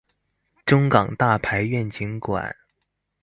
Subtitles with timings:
[0.65, 2.55] 中港大排願景館